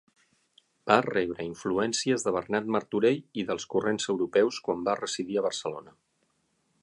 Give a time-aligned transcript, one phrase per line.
[0.91, 5.97] Va rebre influències de Bernat Martorell i dels corrents europeus quan va residir a Barcelona.